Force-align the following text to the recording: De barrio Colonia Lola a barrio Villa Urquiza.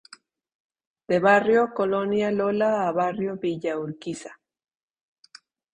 De 1.07 1.19
barrio 1.19 1.75
Colonia 1.75 2.31
Lola 2.31 2.87
a 2.87 2.91
barrio 2.91 3.35
Villa 3.35 3.77
Urquiza. 3.77 4.39